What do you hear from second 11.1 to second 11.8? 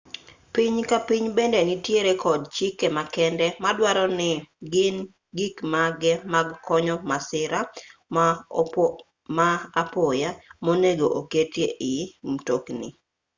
oketi